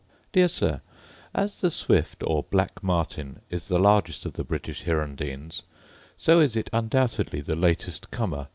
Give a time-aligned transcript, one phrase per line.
[0.31, 0.81] Dear Sir,
[1.31, 5.61] As the swift or black martin is the largest of the British hirundines,
[6.17, 8.47] so is it undoubtedly the latest comer.